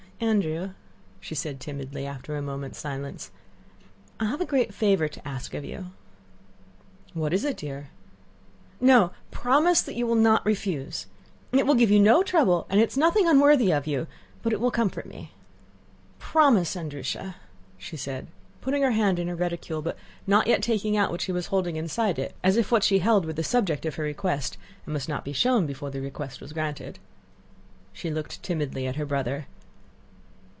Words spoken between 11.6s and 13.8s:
will give you no trouble and is nothing unworthy